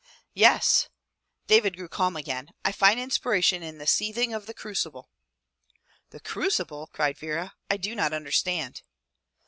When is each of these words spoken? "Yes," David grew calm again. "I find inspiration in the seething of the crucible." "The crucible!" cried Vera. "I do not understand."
"Yes," 0.33 0.89
David 1.45 1.77
grew 1.77 1.87
calm 1.87 2.15
again. 2.15 2.49
"I 2.65 2.71
find 2.71 2.99
inspiration 2.99 3.61
in 3.61 3.77
the 3.77 3.85
seething 3.85 4.33
of 4.33 4.47
the 4.47 4.53
crucible." 4.55 5.11
"The 6.09 6.19
crucible!" 6.19 6.87
cried 6.87 7.19
Vera. 7.19 7.53
"I 7.69 7.77
do 7.77 7.95
not 7.95 8.11
understand." 8.11 8.81